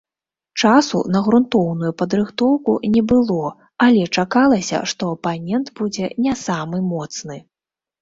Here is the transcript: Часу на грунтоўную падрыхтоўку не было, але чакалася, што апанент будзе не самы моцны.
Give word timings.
Часу 0.61 1.01
на 1.15 1.19
грунтоўную 1.27 1.91
падрыхтоўку 1.99 2.71
не 2.95 3.03
было, 3.13 3.45
але 3.87 4.09
чакалася, 4.17 4.83
што 4.95 5.03
апанент 5.15 5.67
будзе 5.81 6.05
не 6.27 6.33
самы 6.45 6.85
моцны. 6.93 7.43